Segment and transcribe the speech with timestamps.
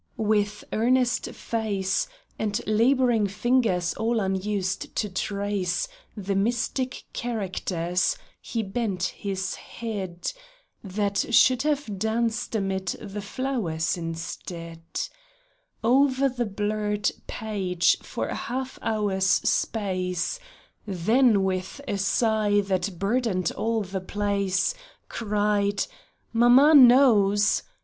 [0.17, 2.07] With earnest face,
[2.39, 10.33] And laboring fingers all unused to trace The mystic characters, he bent his head
[10.83, 14.81] (That should have danced amid the flowers instead)
[15.83, 20.39] Over the blurred page for a half hour's space;
[20.87, 24.73] Then with a sigh that burdened all the place
[25.09, 25.85] Cried,''
[26.33, 27.61] Mamma knows